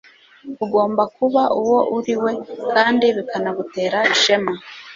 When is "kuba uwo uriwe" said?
1.15-2.31